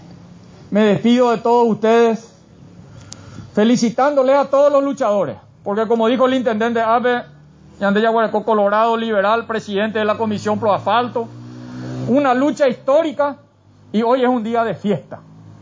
me 0.71 0.81
despido 0.81 1.31
de 1.31 1.37
todos 1.37 1.67
ustedes 1.67 2.33
felicitándoles 3.53 4.35
a 4.35 4.45
todos 4.49 4.71
los 4.71 4.83
luchadores, 4.83 5.37
porque 5.63 5.87
como 5.87 6.07
dijo 6.07 6.25
el 6.25 6.33
intendente 6.33 6.81
Abe 6.81 7.23
Yandeya 7.79 8.09
Guareco 8.09 8.43
Colorado, 8.43 8.97
liberal, 8.97 9.45
presidente 9.45 9.99
de 9.99 10.05
la 10.05 10.17
Comisión 10.17 10.59
Pro 10.59 10.73
Asfalto, 10.73 11.27
una 12.07 12.33
lucha 12.33 12.67
histórica 12.67 13.37
y 13.91 14.01
hoy 14.01 14.23
es 14.23 14.29
un 14.29 14.43
día 14.43 14.63
de 14.63 14.75
fiesta. 14.75 15.19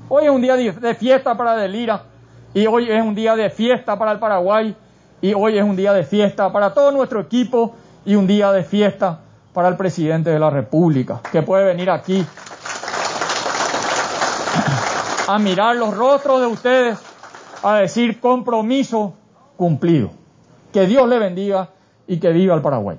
Hoy 0.09 0.25
es 0.25 0.29
un 0.29 0.41
día 0.41 0.55
de 0.55 0.95
fiesta 0.95 1.37
para 1.37 1.55
Delira 1.55 2.03
y 2.53 2.65
hoy 2.65 2.89
es 2.89 3.03
un 3.03 3.15
día 3.15 3.35
de 3.35 3.49
fiesta 3.49 3.97
para 3.97 4.11
el 4.11 4.19
Paraguay 4.19 4.75
y 5.21 5.33
hoy 5.33 5.57
es 5.57 5.63
un 5.63 5.75
día 5.75 5.93
de 5.93 6.03
fiesta 6.03 6.51
para 6.51 6.73
todo 6.73 6.91
nuestro 6.91 7.21
equipo 7.21 7.75
y 8.05 8.15
un 8.15 8.27
día 8.27 8.51
de 8.51 8.63
fiesta 8.63 9.19
para 9.53 9.67
el 9.67 9.77
presidente 9.77 10.29
de 10.29 10.39
la 10.39 10.49
República, 10.49 11.21
que 11.31 11.41
puede 11.41 11.65
venir 11.65 11.89
aquí 11.89 12.25
a 15.27 15.39
mirar 15.39 15.75
los 15.75 15.95
rostros 15.95 16.41
de 16.41 16.47
ustedes, 16.47 16.99
a 17.63 17.75
decir 17.75 18.19
compromiso 18.19 19.13
cumplido. 19.57 20.11
Que 20.73 20.87
Dios 20.87 21.07
le 21.07 21.19
bendiga 21.19 21.69
y 22.07 22.19
que 22.19 22.31
viva 22.31 22.55
el 22.55 22.61
Paraguay. 22.61 22.97